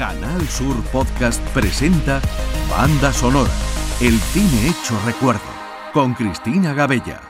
Canal 0.00 0.40
Sur 0.48 0.82
Podcast 0.84 1.46
presenta 1.52 2.22
Banda 2.70 3.12
Sonora, 3.12 3.50
el 4.00 4.18
cine 4.18 4.70
hecho 4.70 4.98
recuerdo, 5.04 5.42
con 5.92 6.14
Cristina 6.14 6.72
Gabella. 6.72 7.20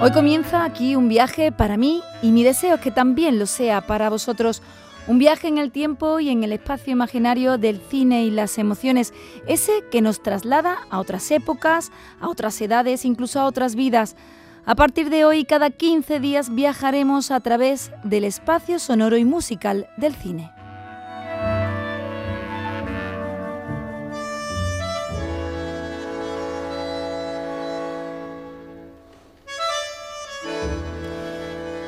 Hoy 0.00 0.10
comienza 0.12 0.64
aquí 0.64 0.96
un 0.96 1.10
viaje 1.10 1.52
para 1.52 1.76
mí 1.76 2.00
y 2.22 2.32
mi 2.32 2.44
deseo 2.44 2.76
es 2.76 2.80
que 2.80 2.90
también 2.90 3.38
lo 3.38 3.44
sea 3.44 3.82
para 3.82 4.08
vosotros. 4.08 4.62
Un 5.08 5.20
viaje 5.20 5.46
en 5.46 5.58
el 5.58 5.70
tiempo 5.70 6.18
y 6.18 6.30
en 6.30 6.42
el 6.42 6.52
espacio 6.52 6.92
imaginario 6.92 7.58
del 7.58 7.80
cine 7.80 8.24
y 8.24 8.30
las 8.30 8.58
emociones, 8.58 9.14
ese 9.46 9.84
que 9.92 10.02
nos 10.02 10.20
traslada 10.20 10.78
a 10.90 10.98
otras 10.98 11.30
épocas, 11.30 11.92
a 12.20 12.28
otras 12.28 12.60
edades, 12.60 13.04
incluso 13.04 13.38
a 13.38 13.46
otras 13.46 13.76
vidas. 13.76 14.16
A 14.64 14.74
partir 14.74 15.08
de 15.08 15.24
hoy, 15.24 15.44
cada 15.44 15.70
15 15.70 16.18
días 16.18 16.52
viajaremos 16.52 17.30
a 17.30 17.38
través 17.38 17.92
del 18.02 18.24
espacio 18.24 18.80
sonoro 18.80 19.16
y 19.16 19.24
musical 19.24 19.88
del 19.96 20.16
cine. 20.16 20.55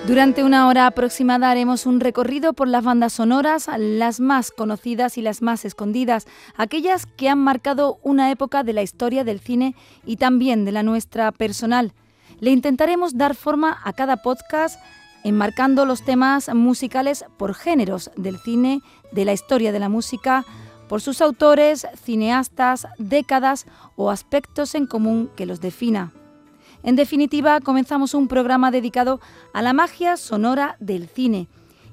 Durante 0.09 0.43
una 0.43 0.69
hora 0.69 0.87
aproximada 0.87 1.51
haremos 1.51 1.85
un 1.85 2.01
recorrido 2.01 2.55
por 2.55 2.67
las 2.67 2.83
bandas 2.83 3.13
sonoras, 3.13 3.69
las 3.77 4.21
más 4.21 4.51
conocidas 4.51 5.19
y 5.19 5.21
las 5.21 5.43
más 5.43 5.67
escondidas, 5.67 6.27
aquellas 6.57 7.05
que 7.05 7.29
han 7.29 7.39
marcado 7.39 7.99
una 8.03 8.31
época 8.31 8.63
de 8.63 8.73
la 8.73 8.81
historia 8.81 9.23
del 9.23 9.39
cine 9.39 9.75
y 10.07 10.17
también 10.17 10.65
de 10.65 10.73
la 10.73 10.83
nuestra 10.83 11.31
personal. 11.31 11.93
Le 12.41 12.51
intentaremos 12.53 13.19
dar 13.19 13.35
forma 13.35 13.83
a 13.85 13.93
cada 13.93 14.23
podcast 14.23 14.81
enmarcando 15.25 15.85
los 15.85 16.03
temas 16.03 16.49
musicales 16.55 17.27
por 17.37 17.53
géneros 17.53 18.11
del 18.17 18.39
cine, 18.39 18.81
de 19.13 19.27
la 19.27 19.35
historia 19.35 19.73
de 19.73 19.79
la 19.79 19.91
música, 19.91 20.47
por 20.89 21.03
sus 21.03 21.21
autores, 21.21 21.87
cineastas, 22.03 22.87
décadas 22.97 23.67
o 23.95 24.11
aspectos 24.11 24.75
en 24.75 24.87
común 24.87 25.29
que 25.37 25.45
los 25.45 25.61
defina. 25.61 26.15
En 26.83 26.97
definitiva, 26.97 27.61
comenzamos 27.61 28.15
un 28.15 28.29
programa 28.29 28.71
dedicado 28.71 29.21
a 29.53 29.63
la 29.63 29.73
magia 29.73 30.17
sonora 30.17 30.77
del 30.81 31.09
cine. 31.09 31.49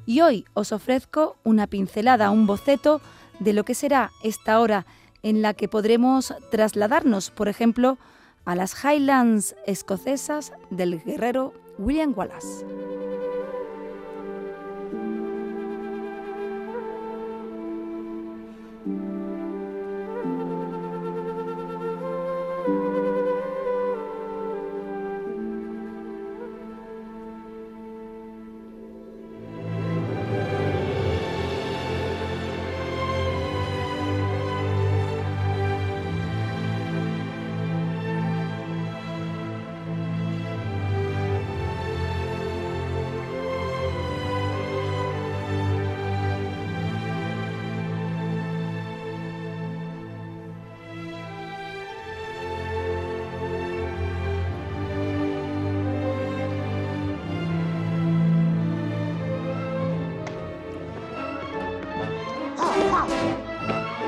Y 0.05 0.22
hoy 0.22 0.45
os 0.53 0.72
ofrezco 0.72 1.38
una 1.44 1.67
pincelada, 1.67 2.30
un 2.30 2.45
boceto 2.45 3.02
de 3.39 3.53
lo 3.53 3.66
que 3.66 3.73
será 3.73 4.11
esta 4.23 4.59
hora 4.59 4.86
en 5.23 5.42
la 5.42 5.53
que 5.55 5.67
podremos 5.67 6.33
trasladarnos, 6.52 7.31
por 7.31 7.47
ejemplo, 7.47 7.97
a 8.45 8.55
las 8.55 8.75
Highlands 8.83 9.55
escocesas 9.66 10.53
del 10.69 11.02
guerrero 11.03 11.53
William 11.80 12.14
Wallace. 12.16 12.66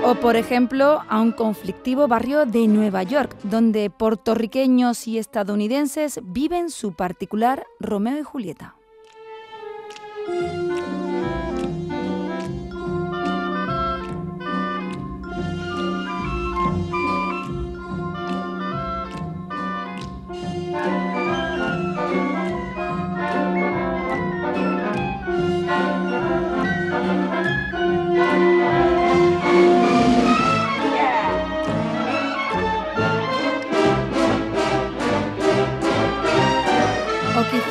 O 0.07 0.15
por 0.15 0.37
ejemplo 0.37 1.03
a 1.09 1.19
un 1.19 1.33
conflictivo 1.33 2.07
barrio 2.07 2.45
de 2.45 2.69
Nueva 2.69 3.03
York, 3.03 3.35
donde 3.43 3.89
puertorriqueños 3.89 5.05
y 5.05 5.17
estadounidenses 5.17 6.21
viven 6.23 6.69
su 6.69 6.93
particular 6.93 7.65
Romeo 7.81 8.17
y 8.17 8.23
Julieta. 8.23 8.75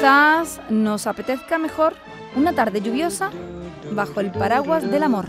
Quizás 0.06 0.60
nos 0.70 1.08
apetezca 1.08 1.58
mejor 1.58 1.94
una 2.36 2.52
tarde 2.52 2.80
lluviosa 2.80 3.32
bajo 3.90 4.20
el 4.20 4.30
paraguas 4.30 4.88
del 4.88 5.02
amor. 5.02 5.26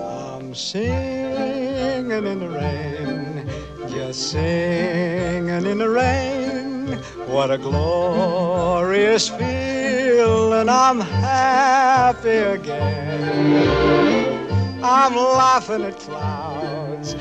I'm 0.00 0.54
singing 0.54 2.12
in 2.12 2.38
the 2.38 2.48
rain, 2.48 3.44
just 3.88 4.30
singing 4.30 5.66
in 5.66 5.78
the 5.78 5.88
rain. 5.88 6.77
What 7.30 7.50
a 7.50 7.58
glorious 7.58 9.28
feeling, 9.28 10.68
I'm 10.68 11.00
happy 11.00 12.38
again. 12.56 13.98
I'm 14.82 15.14
laughing 15.14 15.84
at 15.84 15.96
clouds. 15.98 17.16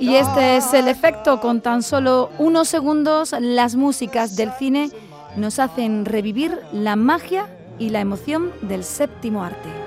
Y 0.00 0.14
este 0.14 0.56
es 0.56 0.72
el 0.74 0.88
efecto, 0.88 1.40
con 1.40 1.60
tan 1.60 1.82
solo 1.82 2.30
unos 2.38 2.68
segundos 2.68 3.34
las 3.38 3.74
músicas 3.74 4.36
del 4.36 4.52
cine 4.52 4.90
nos 5.36 5.58
hacen 5.58 6.04
revivir 6.04 6.58
la 6.72 6.96
magia 6.96 7.46
y 7.78 7.90
la 7.90 8.00
emoción 8.00 8.52
del 8.62 8.84
séptimo 8.84 9.42
arte. 9.44 9.77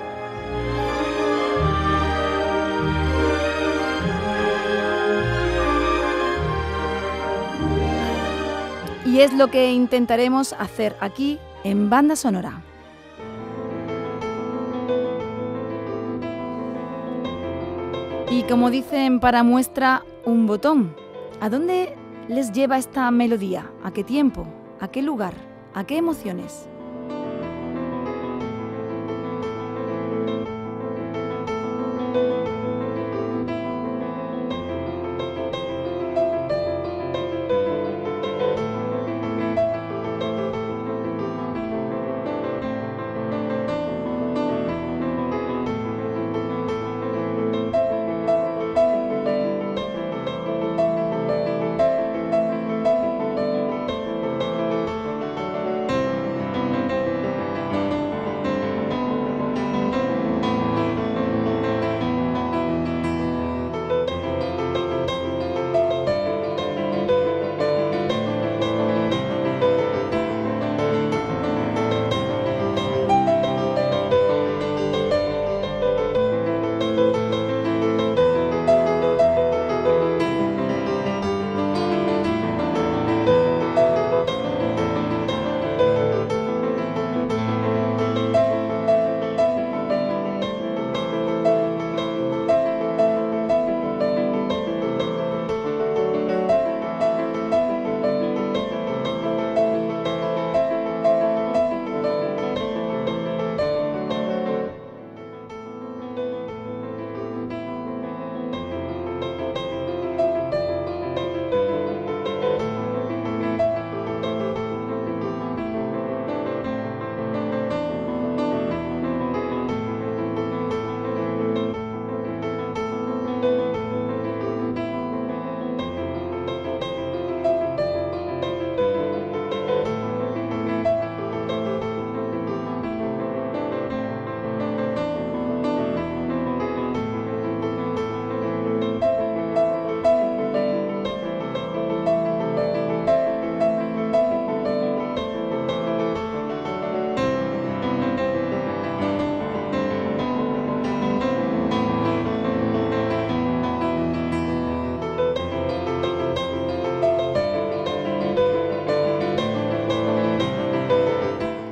Y 9.11 9.19
es 9.19 9.33
lo 9.33 9.49
que 9.49 9.73
intentaremos 9.73 10.53
hacer 10.53 10.95
aquí 11.01 11.37
en 11.65 11.89
Banda 11.89 12.15
Sonora. 12.15 12.61
Y 18.29 18.43
como 18.43 18.69
dicen 18.69 19.19
para 19.19 19.43
muestra, 19.43 20.05
un 20.23 20.47
botón. 20.47 20.95
¿A 21.41 21.49
dónde 21.49 21.93
les 22.29 22.53
lleva 22.53 22.77
esta 22.77 23.11
melodía? 23.11 23.69
¿A 23.83 23.91
qué 23.91 24.05
tiempo? 24.05 24.47
¿A 24.79 24.87
qué 24.87 25.01
lugar? 25.01 25.33
¿A 25.73 25.83
qué 25.83 25.97
emociones? 25.97 26.69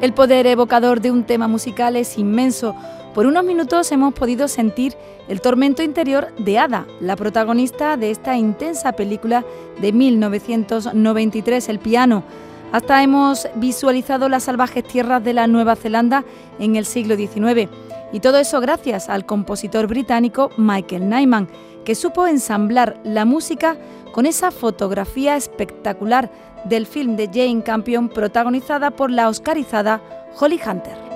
El 0.10 0.16
poder 0.16 0.48
evocador 0.48 1.02
de 1.02 1.12
un 1.12 1.24
tema 1.24 1.48
musical 1.48 1.96
es 1.96 2.18
inmenso. 2.18 2.76
Por 3.14 3.28
unos 3.28 3.44
minutos 3.44 3.92
hemos 3.92 4.12
podido 4.16 4.48
sentir 4.48 4.96
el 5.28 5.40
tormento 5.40 5.84
interior 5.84 6.34
de 6.40 6.58
Ada, 6.58 6.88
la 7.00 7.16
protagonista 7.16 7.96
de 7.96 8.10
esta 8.10 8.36
intensa 8.36 8.94
película 8.94 9.46
de 9.80 9.94
1993, 9.94 11.70
El 11.70 11.78
piano. 11.78 12.24
Hasta 12.72 13.04
hemos 13.04 13.48
visualizado 13.58 14.30
las 14.30 14.46
salvajes 14.46 14.84
tierras 14.84 15.24
de 15.24 15.34
la 15.34 15.46
Nueva 15.46 15.76
Zelanda 15.76 16.26
en 16.58 16.76
el 16.76 16.86
siglo 16.86 17.16
XIX. 17.16 17.70
Y 18.12 18.20
todo 18.20 18.38
eso 18.38 18.60
gracias 18.60 19.10
al 19.10 19.26
compositor 19.26 19.88
británico 19.88 20.52
Michael 20.58 21.10
Nyman, 21.10 21.48
que 21.86 21.96
supo 21.96 22.28
ensamblar 22.28 23.00
la 23.04 23.26
música 23.26 23.78
con 24.12 24.26
esa 24.26 24.52
fotografía 24.52 25.36
espectacular 25.36 26.32
del 26.66 26.86
film 26.86 27.16
de 27.16 27.28
Jane 27.28 27.64
Campion 27.64 28.10
protagonizada 28.10 28.92
por 28.92 29.12
la 29.12 29.30
oscarizada 29.30 30.02
Holly 30.40 30.60
Hunter. 30.66 31.09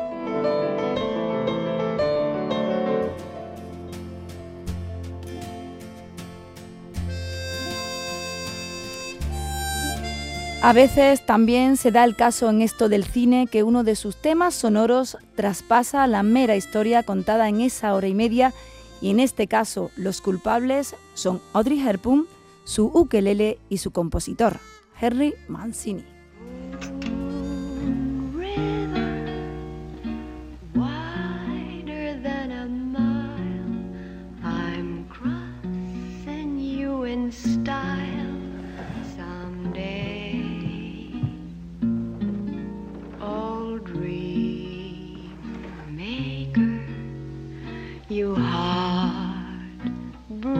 A 10.64 10.72
veces 10.72 11.26
también 11.26 11.76
se 11.76 11.92
da 11.92 12.06
el 12.06 12.16
caso 12.16 12.50
en 12.50 12.62
esto 12.62 12.88
del 12.88 13.04
cine 13.04 13.48
que 13.52 13.64
uno 13.64 13.84
de 13.84 13.98
sus 13.98 14.16
temas 14.16 14.56
sonoros 14.56 15.18
traspasa 15.36 16.08
la 16.08 16.24
mera 16.24 16.56
historia 16.56 17.04
contada 17.04 17.50
en 17.50 17.60
esa 17.60 17.94
hora 17.94 18.08
y 18.08 18.14
media 18.14 18.54
y 19.02 19.10
en 19.10 19.20
este 19.20 19.48
caso 19.48 19.92
los 19.98 20.22
culpables 20.22 20.96
son 21.16 21.42
Audrey 21.52 21.86
Hepburn, 21.86 22.28
su 22.64 22.86
ukelele 22.86 23.60
y 23.68 23.80
su 23.80 23.92
compositor, 23.92 24.58
Henry 25.02 25.34
Mancini. 25.50 26.13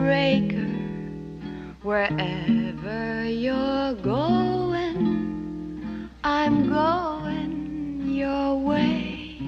Heartbreaker, 0.04 0.68
wherever 1.82 3.24
you're 3.24 3.94
going, 3.94 6.10
I'm 6.22 6.68
going 6.68 8.02
your 8.08 8.58
way. 8.58 9.38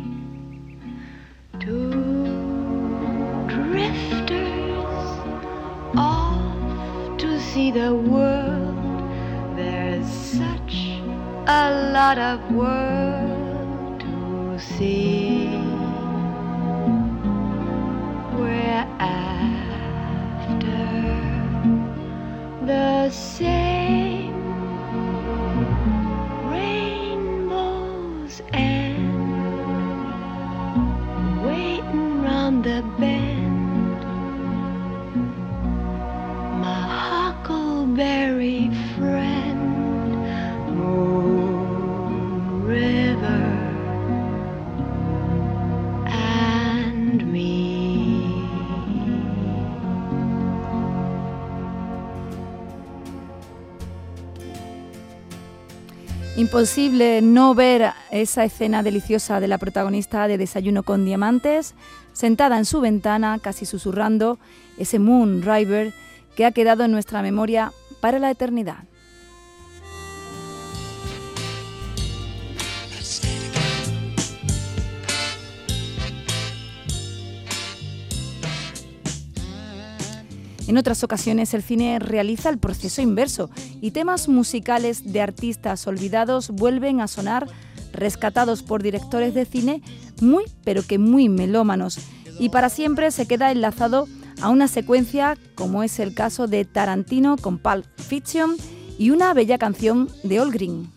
Two 1.60 1.90
drifters 3.48 5.18
off 5.96 7.18
to 7.18 7.40
see 7.40 7.70
the 7.70 7.94
world. 7.94 8.76
There's 9.56 10.06
such 10.06 10.74
a 11.46 11.90
lot 11.92 12.18
of 12.18 12.40
world 12.52 14.00
to 14.00 14.58
see. 14.58 15.15
Imposible 56.56 57.20
no 57.20 57.54
ver 57.54 57.92
esa 58.10 58.42
escena 58.46 58.82
deliciosa 58.82 59.40
de 59.40 59.46
la 59.46 59.58
protagonista 59.58 60.26
de 60.26 60.38
Desayuno 60.38 60.84
con 60.84 61.04
Diamantes, 61.04 61.75
sentada 62.14 62.56
en 62.56 62.64
su 62.64 62.80
ventana, 62.80 63.38
casi 63.42 63.66
susurrando, 63.66 64.38
ese 64.78 64.98
Moon 64.98 65.42
River 65.42 65.92
que 66.34 66.46
ha 66.46 66.52
quedado 66.52 66.84
en 66.84 66.92
nuestra 66.92 67.20
memoria 67.20 67.75
para 68.00 68.18
la 68.18 68.30
eternidad. 68.30 68.84
En 80.66 80.78
otras 80.78 81.04
ocasiones 81.04 81.54
el 81.54 81.62
cine 81.62 81.99
realiza 81.99 82.49
el 82.49 82.58
proceso 82.58 83.00
inverso 83.00 83.50
y 83.80 83.92
temas 83.92 84.28
musicales 84.28 85.12
de 85.12 85.20
artistas 85.20 85.87
olvidados 85.87 86.50
vuelven 86.50 87.00
a 87.00 87.08
sonar 87.08 87.46
rescatados 87.92 88.62
por 88.62 88.82
directores 88.82 89.32
de 89.35 89.44
cine 89.44 89.82
muy 90.20 90.44
pero 90.64 90.82
que 90.82 90.99
muy 90.99 91.28
melómanos 91.28 91.99
y 92.38 92.49
para 92.49 92.68
siempre 92.68 93.11
se 93.11 93.26
queda 93.26 93.52
enlazado 93.52 94.06
a 94.42 94.50
una 94.50 94.68
secuencia 94.68 95.38
como 95.54 95.82
es 95.82 95.99
el 95.99 96.14
caso 96.14 96.46
de 96.46 96.64
Tarantino 96.64 97.37
con 97.37 97.58
Pulp 97.58 97.87
Fiction 97.96 98.56
y 98.99 99.11
una 99.11 99.32
bella 99.35 99.58
canción 99.58 100.08
de 100.23 100.40
All 100.40 100.50
Green. 100.50 100.90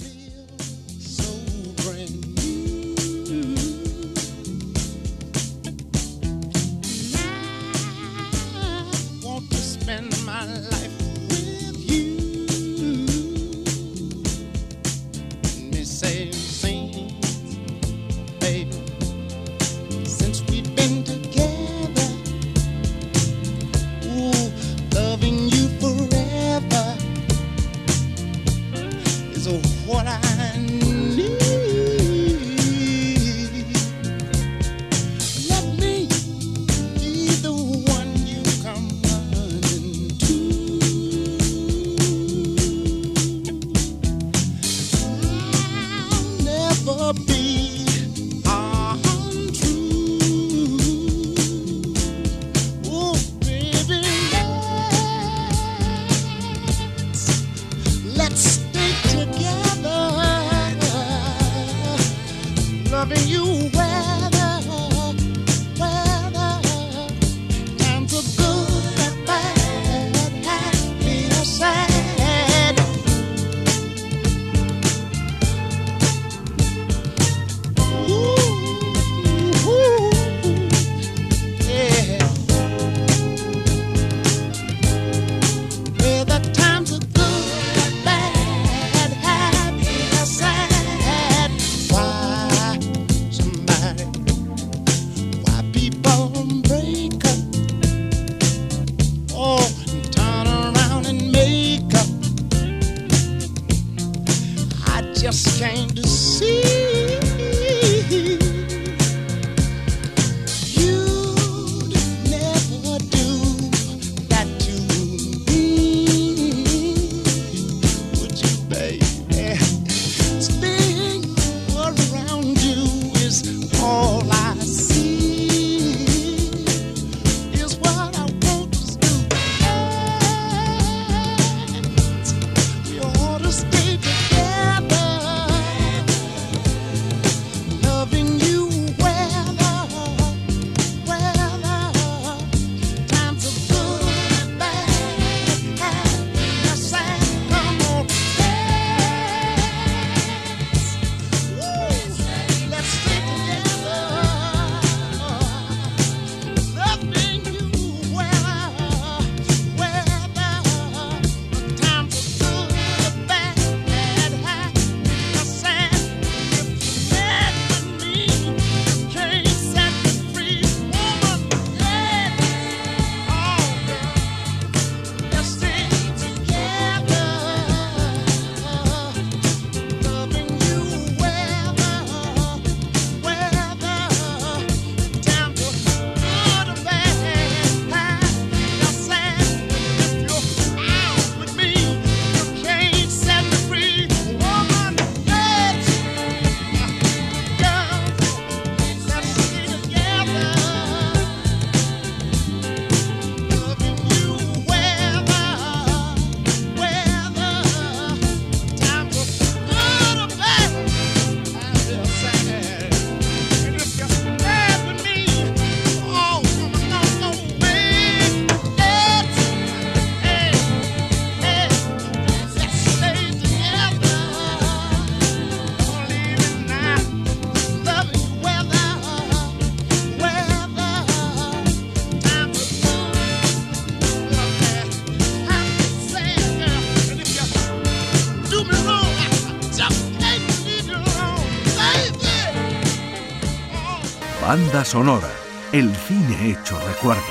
Sonora, 244.86 245.30
el 245.74 245.94
cine 245.96 246.52
hecho 246.52 246.78
recuerdo. 246.88 247.22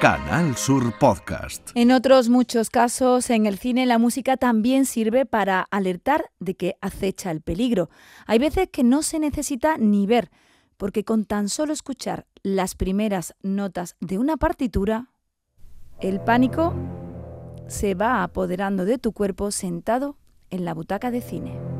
Canal 0.00 0.56
Sur 0.56 0.92
Podcast. 0.98 1.70
En 1.74 1.92
otros 1.92 2.28
muchos 2.28 2.70
casos, 2.70 3.30
en 3.30 3.46
el 3.46 3.58
cine 3.58 3.86
la 3.86 3.98
música 3.98 4.36
también 4.36 4.84
sirve 4.84 5.26
para 5.26 5.66
alertar 5.70 6.30
de 6.40 6.54
que 6.54 6.76
acecha 6.80 7.30
el 7.30 7.40
peligro. 7.40 7.88
Hay 8.26 8.38
veces 8.38 8.68
que 8.72 8.82
no 8.82 9.02
se 9.02 9.18
necesita 9.18 9.76
ni 9.78 10.06
ver, 10.06 10.30
porque 10.76 11.04
con 11.04 11.24
tan 11.24 11.48
solo 11.48 11.72
escuchar 11.72 12.26
las 12.42 12.74
primeras 12.74 13.34
notas 13.42 13.96
de 14.00 14.18
una 14.18 14.36
partitura, 14.36 15.08
el 16.00 16.20
pánico 16.20 16.74
se 17.68 17.94
va 17.94 18.22
apoderando 18.22 18.84
de 18.84 18.98
tu 18.98 19.12
cuerpo 19.12 19.50
sentado 19.50 20.16
en 20.50 20.64
la 20.64 20.74
butaca 20.74 21.10
de 21.10 21.20
cine. 21.20 21.71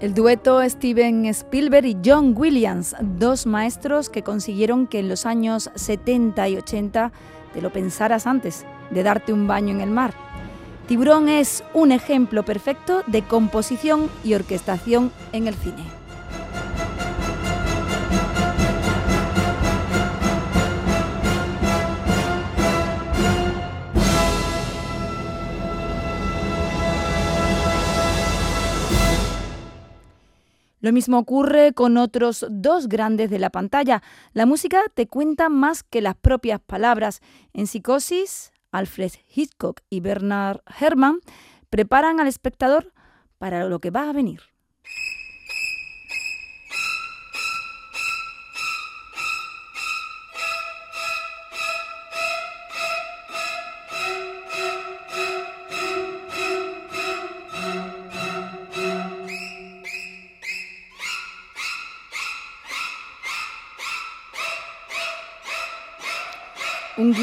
El 0.00 0.14
dueto 0.14 0.66
Steven 0.66 1.26
Spielberg 1.26 1.84
y 1.84 1.96
John 2.02 2.32
Williams, 2.34 2.96
dos 3.02 3.44
maestros 3.44 4.08
que 4.08 4.22
consiguieron 4.22 4.86
que 4.86 4.98
en 4.98 5.10
los 5.10 5.26
años 5.26 5.70
70 5.74 6.48
y 6.48 6.56
80 6.56 7.12
te 7.52 7.60
lo 7.60 7.70
pensaras 7.70 8.26
antes 8.26 8.64
de 8.90 9.02
darte 9.02 9.34
un 9.34 9.46
baño 9.46 9.74
en 9.74 9.82
el 9.82 9.90
mar. 9.90 10.14
Tiburón 10.88 11.28
es 11.28 11.62
un 11.74 11.92
ejemplo 11.92 12.46
perfecto 12.46 13.02
de 13.08 13.20
composición 13.20 14.08
y 14.24 14.32
orquestación 14.32 15.12
en 15.32 15.48
el 15.48 15.54
cine. 15.54 15.99
Lo 30.80 30.92
mismo 30.92 31.18
ocurre 31.18 31.72
con 31.72 31.96
otros 31.96 32.46
dos 32.50 32.88
grandes 32.88 33.30
de 33.30 33.38
la 33.38 33.50
pantalla. 33.50 34.02
La 34.32 34.46
música 34.46 34.82
te 34.94 35.06
cuenta 35.06 35.48
más 35.48 35.82
que 35.82 36.00
las 36.00 36.16
propias 36.16 36.60
palabras. 36.60 37.20
En 37.52 37.66
Psicosis, 37.66 38.52
Alfred 38.72 39.12
Hitchcock 39.34 39.82
y 39.90 40.00
Bernard 40.00 40.60
Herrmann 40.80 41.20
preparan 41.68 42.18
al 42.20 42.28
espectador 42.28 42.92
para 43.38 43.64
lo 43.64 43.78
que 43.78 43.90
va 43.90 44.08
a 44.08 44.12
venir. 44.12 44.49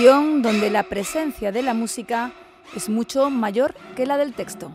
Donde 0.07 0.69
la 0.69 0.84
presencia 0.84 1.51
de 1.51 1.62
la 1.62 1.73
música 1.73 2.32
es 2.73 2.88
mucho 2.88 3.29
mayor 3.29 3.75
que 3.97 4.05
la 4.05 4.15
del 4.15 4.34
texto. 4.34 4.71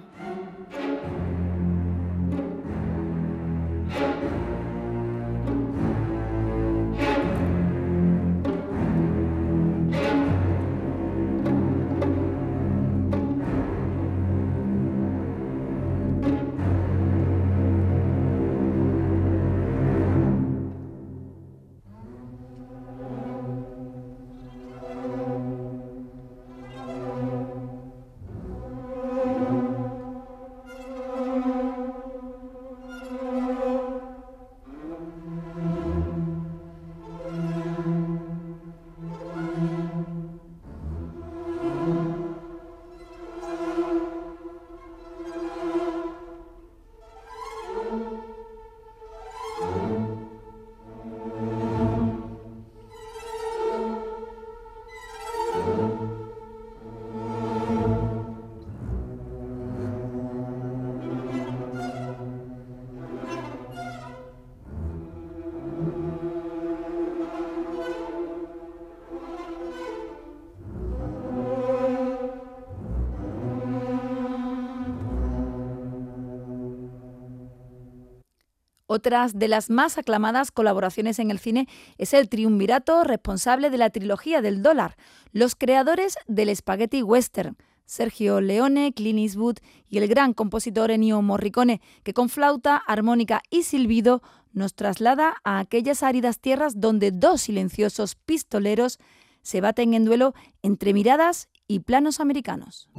Otras 78.94 79.38
de 79.38 79.48
las 79.48 79.70
más 79.70 79.96
aclamadas 79.96 80.50
colaboraciones 80.50 81.18
en 81.18 81.30
el 81.30 81.38
cine 81.38 81.66
es 81.96 82.12
el 82.12 82.28
triunvirato 82.28 83.04
responsable 83.04 83.70
de 83.70 83.78
la 83.78 83.88
trilogía 83.88 84.42
del 84.42 84.62
dólar, 84.62 84.98
los 85.32 85.54
creadores 85.54 86.18
del 86.26 86.54
spaghetti 86.54 87.02
western, 87.02 87.56
Sergio 87.86 88.42
Leone, 88.42 88.92
Clint 88.92 89.18
Eastwood 89.18 89.56
y 89.88 89.96
el 89.96 90.08
gran 90.08 90.34
compositor 90.34 90.90
Ennio 90.90 91.22
Morricone, 91.22 91.80
que 92.02 92.12
con 92.12 92.28
flauta, 92.28 92.76
armónica 92.76 93.40
y 93.48 93.62
silbido 93.62 94.20
nos 94.52 94.74
traslada 94.74 95.36
a 95.42 95.58
aquellas 95.58 96.02
áridas 96.02 96.38
tierras 96.38 96.78
donde 96.78 97.12
dos 97.12 97.40
silenciosos 97.40 98.14
pistoleros 98.14 98.98
se 99.40 99.62
baten 99.62 99.94
en 99.94 100.04
duelo 100.04 100.34
entre 100.60 100.92
miradas 100.92 101.48
y 101.66 101.78
planos 101.78 102.20
americanos. 102.20 102.90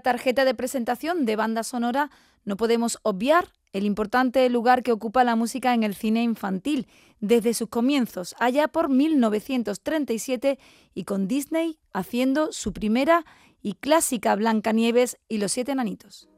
Tarjeta 0.00 0.44
de 0.44 0.54
presentación 0.54 1.24
de 1.24 1.36
banda 1.36 1.62
sonora 1.62 2.10
no 2.44 2.56
podemos 2.56 2.98
obviar 3.02 3.48
el 3.72 3.84
importante 3.84 4.48
lugar 4.48 4.82
que 4.82 4.92
ocupa 4.92 5.24
la 5.24 5.36
música 5.36 5.74
en 5.74 5.82
el 5.82 5.94
cine 5.94 6.22
infantil 6.22 6.86
desde 7.20 7.54
sus 7.54 7.68
comienzos, 7.68 8.34
allá 8.38 8.68
por 8.68 8.88
1937, 8.88 10.58
y 10.94 11.04
con 11.04 11.28
Disney 11.28 11.78
haciendo 11.92 12.52
su 12.52 12.72
primera 12.72 13.24
y 13.62 13.74
clásica 13.74 14.34
Blancanieves 14.34 15.18
y 15.28 15.38
los 15.38 15.52
siete 15.52 15.72
enanitos. 15.72 16.28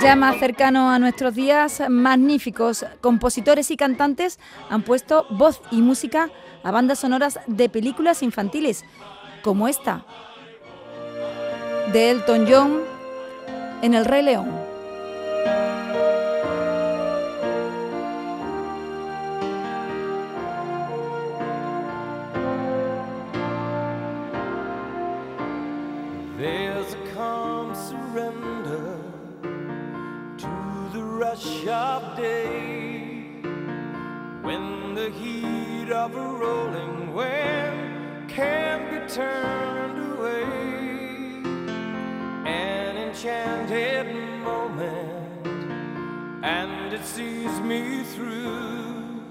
Ya 0.00 0.16
más 0.16 0.38
cercano 0.38 0.90
a 0.90 0.98
nuestros 0.98 1.34
días, 1.34 1.82
magníficos 1.88 2.86
compositores 3.02 3.70
y 3.70 3.76
cantantes 3.76 4.38
han 4.70 4.82
puesto 4.82 5.26
voz 5.28 5.60
y 5.70 5.82
música 5.82 6.30
a 6.62 6.70
bandas 6.70 7.00
sonoras 7.00 7.38
de 7.46 7.68
películas 7.68 8.22
infantiles, 8.22 8.86
como 9.42 9.68
esta, 9.68 10.06
de 11.92 12.10
Elton 12.10 12.46
John 12.46 12.80
en 13.82 13.94
El 13.94 14.04
Rey 14.04 14.22
León. 14.22 14.48
There's 26.36 26.92
a 26.92 27.14
calm 27.14 27.74
surrender 27.74 28.96
to 30.38 30.90
the 30.92 31.02
rush 31.02 31.66
of 31.66 32.16
day 32.16 33.40
when 34.42 34.94
the 34.94 35.10
heat 35.10 35.90
of 35.90 36.14
a 36.14 36.28
rolling 36.28 37.14
wave 37.14 38.28
can 38.28 38.90
be 38.90 39.12
turned 39.12 39.77
enchanted 43.18 44.14
moment, 44.44 45.46
and 46.44 46.92
it 46.92 47.04
sees 47.04 47.60
me 47.60 48.04
through. 48.14 49.22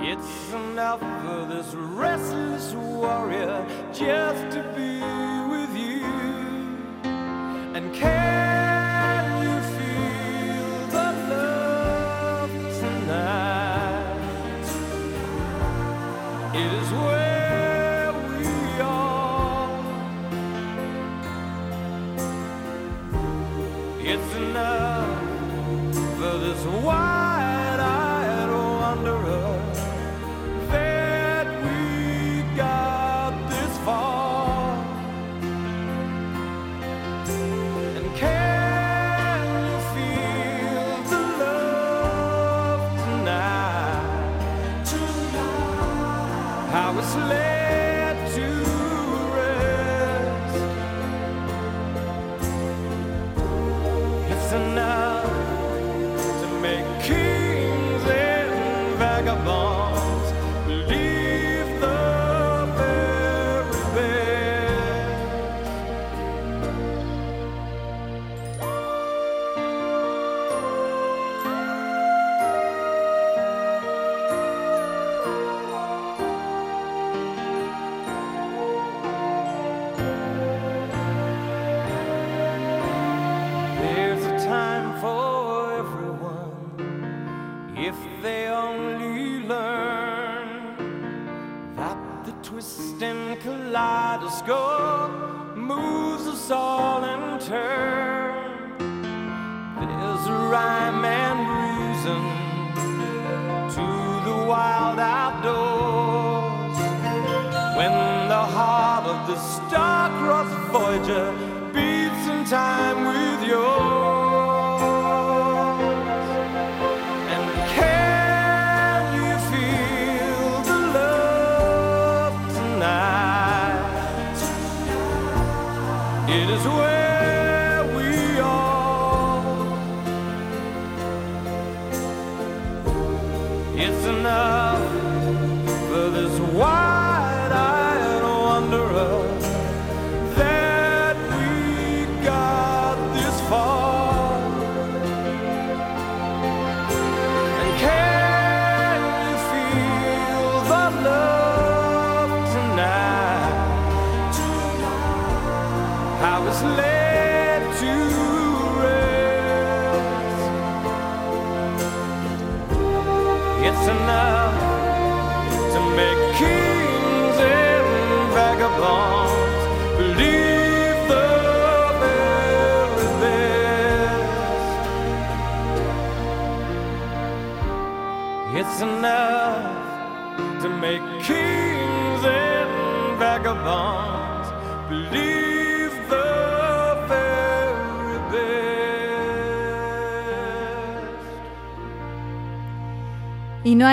It's 0.00 0.52
enough 0.52 0.98
for 0.98 1.46
this 1.48 1.72
restless 1.74 2.72
warrior 2.72 3.64
just 3.92 4.56
to 4.56 4.62
be 4.76 4.93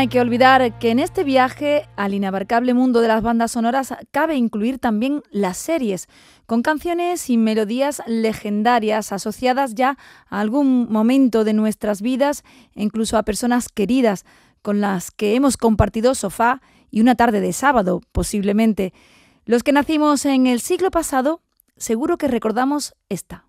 hay 0.01 0.07
que 0.07 0.19
olvidar 0.19 0.79
que 0.79 0.89
en 0.89 0.97
este 0.97 1.23
viaje 1.23 1.87
al 1.95 2.15
inabarcable 2.15 2.73
mundo 2.73 3.01
de 3.01 3.07
las 3.07 3.21
bandas 3.21 3.51
sonoras 3.51 3.93
cabe 4.09 4.35
incluir 4.35 4.79
también 4.79 5.21
las 5.29 5.57
series, 5.57 6.07
con 6.47 6.63
canciones 6.63 7.29
y 7.29 7.37
melodías 7.37 8.01
legendarias 8.07 9.11
asociadas 9.11 9.75
ya 9.75 9.99
a 10.27 10.39
algún 10.39 10.91
momento 10.91 11.43
de 11.43 11.53
nuestras 11.53 12.01
vidas 12.01 12.43
e 12.73 12.81
incluso 12.81 13.15
a 13.15 13.21
personas 13.21 13.69
queridas 13.69 14.25
con 14.63 14.81
las 14.81 15.11
que 15.11 15.35
hemos 15.35 15.55
compartido 15.55 16.15
sofá 16.15 16.63
y 16.89 16.99
una 17.01 17.13
tarde 17.13 17.39
de 17.39 17.53
sábado, 17.53 18.01
posiblemente. 18.11 18.93
Los 19.45 19.61
que 19.61 19.71
nacimos 19.71 20.25
en 20.25 20.47
el 20.47 20.61
siglo 20.61 20.89
pasado, 20.89 21.41
seguro 21.77 22.17
que 22.17 22.27
recordamos 22.27 22.95
esta. 23.07 23.45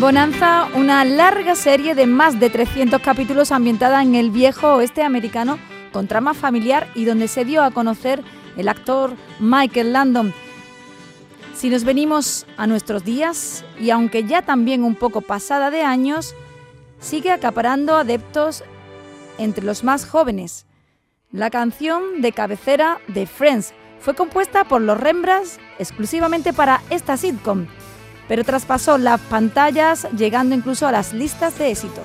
Bonanza, 0.00 0.66
una 0.76 1.04
larga 1.04 1.54
serie 1.54 1.94
de 1.94 2.06
más 2.06 2.40
de 2.40 2.48
300 2.48 3.02
capítulos 3.02 3.52
ambientada 3.52 4.00
en 4.00 4.14
el 4.14 4.30
viejo 4.30 4.76
oeste 4.76 5.02
americano 5.02 5.58
con 5.92 6.08
trama 6.08 6.32
familiar 6.32 6.88
y 6.94 7.04
donde 7.04 7.28
se 7.28 7.44
dio 7.44 7.62
a 7.62 7.70
conocer 7.70 8.24
el 8.56 8.70
actor 8.70 9.14
Michael 9.40 9.92
Landon. 9.92 10.32
Si 11.54 11.68
nos 11.68 11.84
venimos 11.84 12.46
a 12.56 12.66
nuestros 12.66 13.04
días, 13.04 13.62
y 13.78 13.90
aunque 13.90 14.24
ya 14.24 14.40
también 14.40 14.84
un 14.84 14.94
poco 14.94 15.20
pasada 15.20 15.70
de 15.70 15.82
años, 15.82 16.34
sigue 16.98 17.30
acaparando 17.30 17.94
adeptos 17.94 18.64
entre 19.36 19.66
los 19.66 19.84
más 19.84 20.06
jóvenes. 20.06 20.64
La 21.30 21.50
canción 21.50 22.22
de 22.22 22.32
cabecera 22.32 23.00
de 23.06 23.26
Friends 23.26 23.74
fue 23.98 24.14
compuesta 24.14 24.64
por 24.64 24.80
los 24.80 24.98
Rembrandts 24.98 25.58
exclusivamente 25.78 26.54
para 26.54 26.80
esta 26.88 27.18
sitcom, 27.18 27.66
pero 28.30 28.44
traspasó 28.44 28.96
las 28.96 29.20
pantallas 29.22 30.06
llegando 30.16 30.54
incluso 30.54 30.86
a 30.86 30.92
las 30.92 31.12
listas 31.12 31.58
de 31.58 31.72
éxitos. 31.72 32.04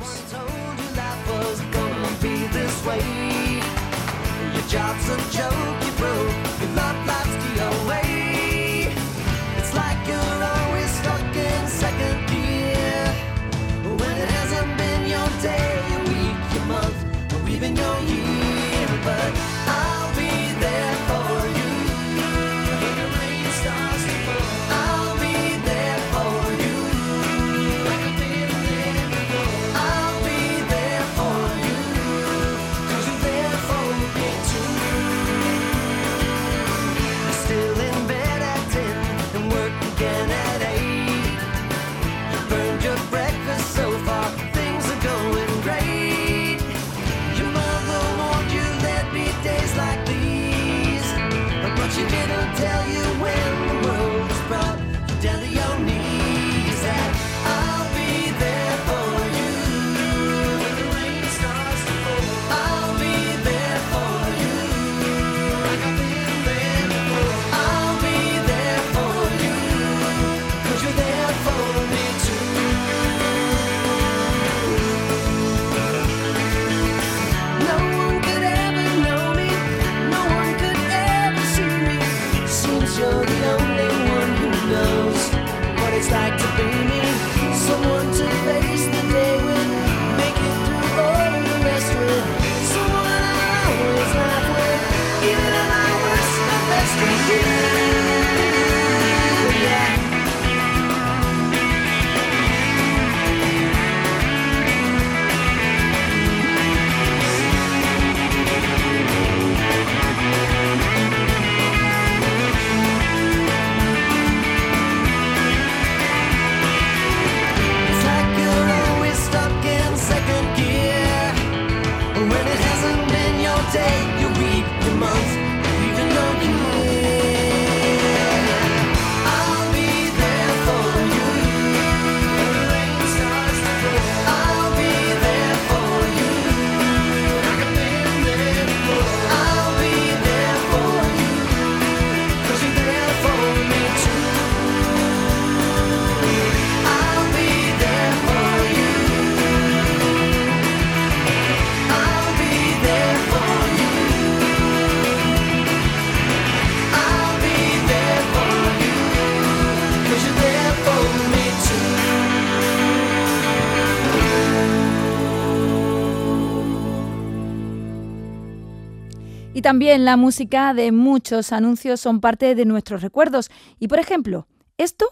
Y 169.55 169.61
también 169.61 170.03
la 170.03 170.17
música 170.17 170.73
de 170.73 170.91
muchos 170.91 171.53
anuncios 171.53 172.01
son 172.01 172.19
parte 172.19 172.55
de 172.55 172.65
nuestros 172.65 173.01
recuerdos. 173.01 173.49
Y 173.79 173.87
por 173.87 173.99
ejemplo, 173.99 174.47
esto 174.77 175.05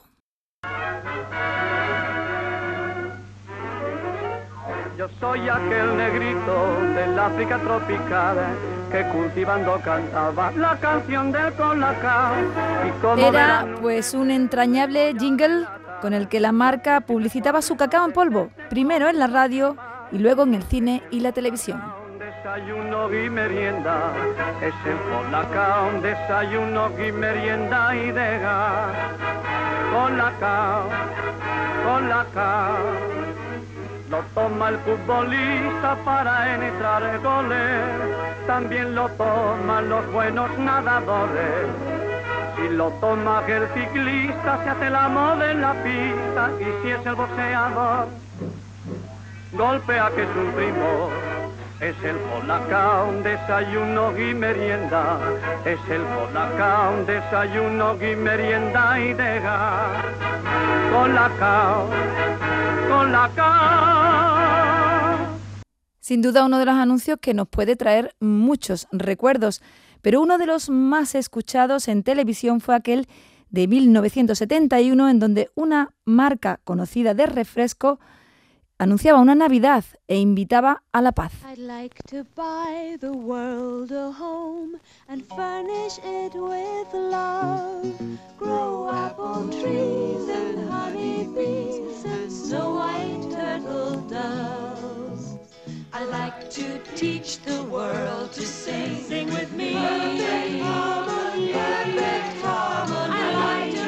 Yo 4.97 5.08
soy 5.19 5.47
aquel 5.47 5.95
negrito 5.95 6.77
del 6.93 7.17
África 7.17 7.58
tropical 7.58 8.38
que 8.91 9.03
cultivando 9.08 9.79
cantaba 9.84 10.51
la 10.51 10.77
canción 10.77 11.32
del 11.32 11.53
colacao. 11.53 12.36
Y 12.86 13.01
como 13.01 13.25
era 13.25 13.65
pues 13.82 14.13
un 14.13 14.29
entrañable 14.29 15.15
jingle 15.17 15.65
con 16.01 16.13
el 16.13 16.27
que 16.27 16.41
la 16.41 16.51
marca 16.51 16.99
publicitaba 17.01 17.62
su 17.62 17.77
cacao 17.77 18.06
en 18.06 18.12
polvo, 18.12 18.49
primero 18.69 19.08
en 19.08 19.19
la 19.19 19.27
radio 19.27 19.77
y 20.12 20.17
luego 20.17 20.43
en 20.43 20.56
el 20.56 20.63
cine 20.63 21.01
y 21.12 21.21
la 21.21 21.32
televisión. 21.32 22.02
Un 22.43 22.49
desayuno 22.51 23.13
y 23.13 23.29
merienda 23.29 24.12
es 24.62 24.73
el 24.86 24.97
colacao, 25.10 25.88
un 25.88 26.01
desayuno 26.01 26.91
y 26.99 27.12
merienda 27.13 27.95
y 27.95 28.12
de 28.12 28.39
gas. 28.39 28.95
Colacao, 29.93 30.89
colacao. 31.86 32.77
Lo 34.10 34.19
toma 34.36 34.69
el 34.69 34.77
futbolista 34.79 35.95
para 36.03 36.56
entrar 36.56 37.19
goles, 37.21 37.82
también 38.45 38.93
lo 38.93 39.08
toman 39.10 39.88
los 39.88 40.12
buenos 40.12 40.58
nadadores. 40.58 41.69
Si 42.58 42.69
lo 42.69 42.89
toma 42.99 43.41
el 43.47 43.67
ciclista 43.69 44.60
se 44.63 44.69
hace 44.69 44.89
la 44.89 45.08
moda 45.08 45.49
en 45.49 45.62
la 45.62 45.73
pista 45.75 46.51
y 46.60 46.84
si 46.84 46.91
es 46.91 47.06
el 47.06 47.15
boxeador 47.15 48.08
golpea 49.53 50.12
que 50.15 50.23
es 50.23 50.36
un 50.36 50.51
primo. 50.51 51.42
Es 51.79 51.95
el 52.03 52.17
colacao, 52.31 53.09
un 53.09 53.23
desayuno 53.23 54.17
y 54.17 54.33
merienda. 54.33 55.19
Es 55.65 55.79
el 55.89 56.01
colacao, 56.03 56.99
un 56.99 57.05
desayuno 57.05 57.95
y 57.95 58.15
merienda 58.15 58.99
y 58.99 59.13
de 59.13 59.39
gas. 59.39 60.05
Colacao, 60.93 61.89
colacao. 62.89 64.33
Sin 65.99 66.21
duda 66.21 66.45
uno 66.45 66.59
de 66.59 66.65
los 66.65 66.75
anuncios 66.75 67.17
que 67.21 67.33
nos 67.33 67.47
puede 67.47 67.75
traer 67.75 68.15
muchos 68.19 68.88
recuerdos, 68.91 69.62
pero 70.01 70.21
uno 70.21 70.38
de 70.38 70.45
los 70.45 70.69
más 70.69 71.15
escuchados 71.15 71.88
en 71.88 72.03
televisión 72.03 72.62
fue 72.62 72.75
aquel 72.75 73.07
de 73.49 73.67
1971 73.67 75.09
en 75.09 75.19
donde 75.19 75.49
una 75.55 75.93
marca 76.05 76.59
conocida 76.63 77.13
de 77.13 77.25
refresco 77.25 77.99
anunciaba 78.84 79.19
una 79.19 79.34
Navidad 79.34 79.84
e 80.08 80.17
invitaba 80.19 80.84
a 80.91 81.02
la 81.02 81.12
paz. 81.13 81.32
I'd 81.46 81.58
like 81.58 82.04
to 82.08 82.26
buy 82.36 82.98
the 83.00 83.12
world 83.12 83.91
a 83.91 84.12
home 84.12 84.78
and 85.08 85.24
furnish 85.36 86.00
it 86.04 86.34
with 86.36 86.93
love. 86.93 87.93
Grow 88.38 88.89
apple 88.91 89.50
trees 89.50 90.28
and 90.30 90.69
honey 90.69 91.28
bees 91.34 92.04
and 92.06 92.30
snow 92.32 92.76
white 92.80 93.24
turtle 93.32 94.02
doves. 94.10 95.38
I'd 95.93 96.10
like 96.10 96.50
to 96.52 96.80
teach 96.96 97.39
the 97.43 97.63
world 97.63 98.34
to 98.34 98.41
sing. 98.41 99.04
Sing 99.04 99.28
with 99.32 99.52
me. 99.54 99.74
Perfect 99.74 100.62
harmony, 100.63 101.54
perfect 101.54 102.41
harmony. 102.43 103.13
I'd 103.15 103.36
like 103.48 103.74
to 103.76 103.83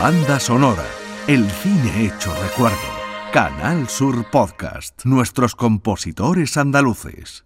Banda 0.00 0.38
sonora, 0.38 0.84
el 1.26 1.50
cine 1.50 2.06
hecho 2.06 2.32
recuerdo. 2.40 2.76
Canal 3.32 3.88
Sur 3.88 4.30
Podcast, 4.30 5.04
nuestros 5.04 5.56
compositores 5.56 6.56
andaluces. 6.56 7.44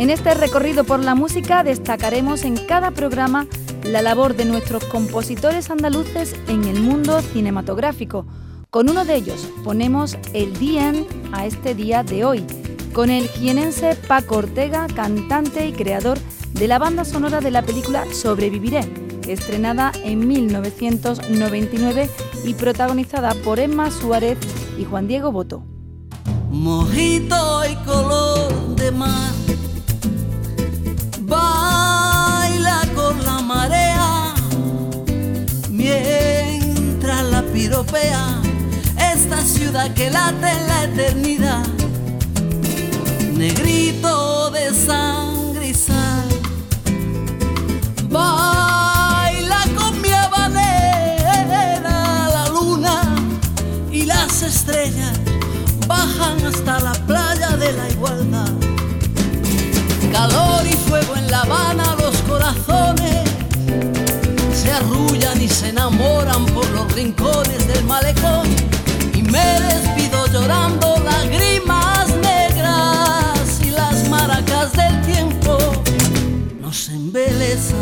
En 0.00 0.10
este 0.10 0.34
recorrido 0.34 0.82
por 0.82 0.98
la 0.98 1.14
música 1.14 1.62
destacaremos 1.62 2.42
en 2.42 2.56
cada 2.56 2.90
programa 2.90 3.46
la 3.84 4.02
labor 4.02 4.34
de 4.34 4.46
nuestros 4.46 4.84
compositores 4.84 5.70
andaluces 5.70 6.34
en 6.48 6.64
el 6.64 6.80
mundo 6.80 7.20
cinematográfico. 7.20 8.26
Con 8.70 8.90
uno 8.90 9.04
de 9.04 9.14
ellos 9.14 9.48
ponemos 9.62 10.18
el 10.34 10.58
día 10.58 10.92
a 11.32 11.46
este 11.46 11.74
día 11.74 12.02
de 12.02 12.24
hoy, 12.24 12.44
con 12.96 13.10
el 13.10 13.28
jienense 13.28 13.94
Paco 13.94 14.36
Ortega, 14.36 14.86
cantante 14.86 15.66
y 15.66 15.72
creador 15.72 16.18
de 16.54 16.66
la 16.66 16.78
banda 16.78 17.04
sonora 17.04 17.42
de 17.42 17.50
la 17.50 17.60
película 17.60 18.06
Sobreviviré, 18.10 18.90
estrenada 19.28 19.92
en 20.02 20.26
1999 20.26 22.08
y 22.46 22.54
protagonizada 22.54 23.34
por 23.44 23.60
Emma 23.60 23.90
Suárez 23.90 24.38
y 24.78 24.86
Juan 24.86 25.08
Diego 25.08 25.30
Boto. 25.30 25.62
mojito 26.50 27.60
y 27.70 27.74
color 27.84 28.76
de 28.76 28.90
mar. 28.90 29.32
Baila 31.20 32.80
con 32.94 33.22
la 33.26 33.42
marea 33.42 34.34
mientras 35.68 37.24
la 37.24 37.42
piropea 37.42 38.40
esta 39.12 39.42
ciudad 39.42 39.92
que 39.92 40.08
late 40.10 40.50
en 40.50 40.66
la 40.66 40.84
eternidad. 40.84 41.85
Negrito 43.36 44.50
de 44.50 44.72
sangre 44.72 45.68
y 45.68 45.74
sal. 45.74 46.26
Baila 48.08 49.62
con 49.76 50.00
mi 50.00 50.10
habanera 50.10 50.68
la 52.32 52.48
luna 52.48 53.02
y 53.92 54.06
las 54.06 54.42
estrellas 54.42 55.20
bajan 55.86 56.46
hasta 56.46 56.80
la 56.80 56.94
playa 57.06 57.56
de 57.58 57.72
la 57.74 57.90
igualdad. 57.90 58.52
Calor 60.10 60.66
y 60.66 60.72
fuego 60.88 61.14
en 61.16 61.30
La 61.30 61.42
Habana, 61.42 61.94
los 62.00 62.16
corazones 62.22 63.28
se 64.54 64.72
arrullan 64.72 65.42
y 65.42 65.48
se 65.48 65.68
enamoran 65.68 66.46
por 66.46 66.66
los 66.70 66.90
rincones 66.94 67.68
del 67.68 67.84
malecón. 67.84 68.48
Y 69.12 69.20
me 69.20 69.60
despido 69.60 70.26
llorando 70.28 70.85
nos 77.16 77.26
embelezan. 77.26 77.76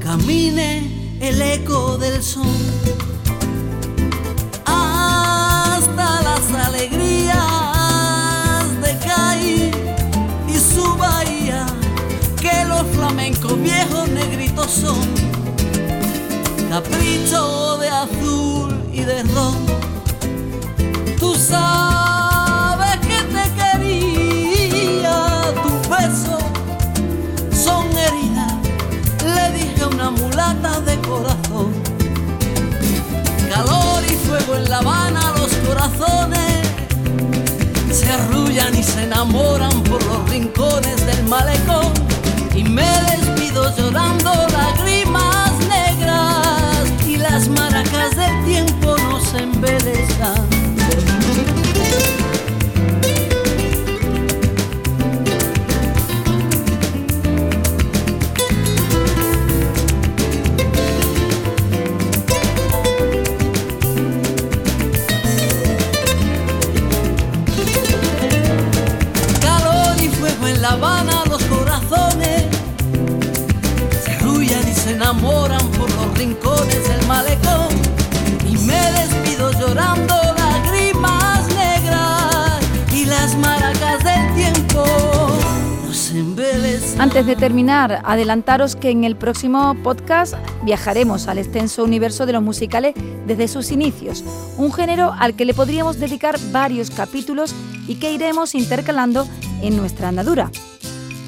camine 0.00 1.18
el 1.20 1.40
eco 1.40 1.96
del 1.98 2.22
son 2.22 2.46
hasta 4.64 6.22
las 6.22 6.66
alegrías 6.66 7.36
de 8.82 8.98
Cádiz 9.06 9.70
y 10.48 10.58
su 10.58 10.96
bahía, 10.96 11.66
que 12.40 12.64
los 12.66 12.82
flamencos 12.94 13.60
viejos 13.60 14.08
negritos 14.08 14.70
son, 14.70 14.98
capricho 16.68 17.78
de 17.78 17.88
azul 17.88 18.82
y 18.92 19.02
de 19.02 19.22
ron. 19.22 19.69
Sabes 21.40 22.98
que 22.98 23.22
te 23.34 23.44
quería, 23.58 25.14
tu 25.62 25.72
beso 25.88 26.38
son 27.50 27.86
heridas 27.96 28.52
le 29.24 29.58
dije 29.58 29.82
a 29.82 29.88
una 29.88 30.10
mulata 30.10 30.80
de 30.82 30.98
corazón. 31.00 31.72
Calor 33.48 34.04
y 34.04 34.14
fuego 34.26 34.56
en 34.56 34.68
La 34.68 34.78
Habana, 34.78 35.32
los 35.38 35.52
corazones 35.66 36.60
se 37.90 38.10
arrullan 38.10 38.76
y 38.76 38.82
se 38.82 39.04
enamoran 39.04 39.82
por 39.84 40.04
los 40.04 40.28
rincones 40.28 41.06
del 41.06 41.24
malecón. 41.24 41.94
Y 42.54 42.64
me 42.64 42.90
despido 43.10 43.74
llorando 43.78 44.30
lágrimas 44.52 44.89
La 70.60 70.72
Habana 70.72 71.24
los 71.26 71.42
corazones 71.44 72.44
se 74.04 74.10
arrullan 74.12 74.68
y 74.68 74.74
se 74.74 74.90
enamoran 74.90 75.66
por 75.70 75.90
los 75.94 76.18
rincones 76.18 76.86
del 76.86 77.06
malecón. 77.06 77.68
Y 78.46 78.58
me 78.66 78.78
despido 78.92 79.52
llorando 79.52 80.14
lágrimas 80.36 81.48
negras 81.48 82.60
y 82.92 83.06
las 83.06 83.34
maracas 83.38 84.04
del 84.04 84.34
tiempo 84.34 84.84
nos. 85.86 86.94
Antes 86.98 87.24
de 87.24 87.36
terminar, 87.36 88.02
adelantaros 88.04 88.76
que 88.76 88.90
en 88.90 89.04
el 89.04 89.16
próximo 89.16 89.74
podcast 89.82 90.34
viajaremos 90.62 91.26
al 91.26 91.38
extenso 91.38 91.84
universo 91.84 92.26
de 92.26 92.34
los 92.34 92.42
musicales 92.42 92.94
desde 93.26 93.48
sus 93.48 93.70
inicios, 93.72 94.22
un 94.58 94.70
género 94.74 95.14
al 95.18 95.34
que 95.34 95.46
le 95.46 95.54
podríamos 95.54 95.98
dedicar 95.98 96.38
varios 96.52 96.90
capítulos 96.90 97.54
y 97.88 97.94
que 97.94 98.12
iremos 98.12 98.54
intercalando 98.54 99.26
en 99.62 99.76
nuestra 99.76 100.08
andadura. 100.08 100.50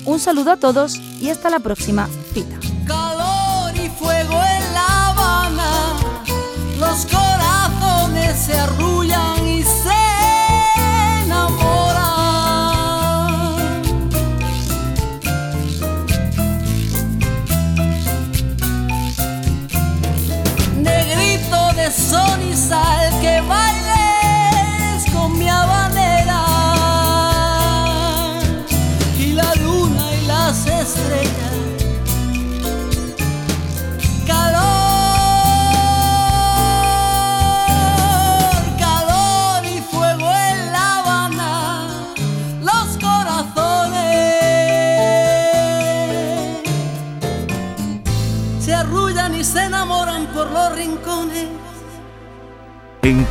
Un 0.05 0.18
saludo 0.18 0.53
a 0.53 0.57
todos 0.57 0.97
y 1.20 1.30
hasta 1.30 1.51
la 1.51 1.61
próxima 1.61 2.09
cita. 2.35 2.59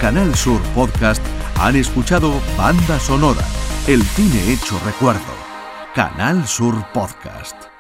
Canal 0.02 0.34
Sur 0.36 0.60
Podcast 0.74 1.22
han 1.60 1.76
escuchado 1.76 2.34
Banda 2.58 3.00
Sonora, 3.00 3.46
el 3.86 4.02
cine 4.02 4.52
hecho 4.52 4.80
recuerdo. 4.84 5.22
Canal 5.94 6.48
Sur 6.48 6.84
Podcast. 6.92 7.71